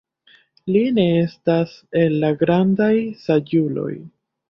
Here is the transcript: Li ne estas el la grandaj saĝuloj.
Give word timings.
Li 0.75 0.81
ne 0.95 1.05
estas 1.25 1.77
el 2.01 2.19
la 2.25 2.35
grandaj 2.43 2.93
saĝuloj. 3.29 3.91